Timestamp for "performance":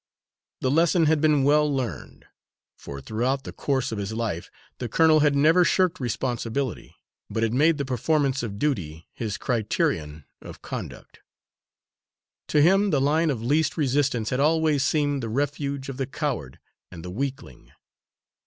7.85-8.41